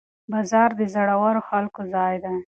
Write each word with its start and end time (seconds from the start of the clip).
بازار 0.31 0.69
د 0.79 0.81
زړورو 0.93 1.41
خلکو 1.49 1.81
ځای 1.93 2.15
دی. 2.23 2.35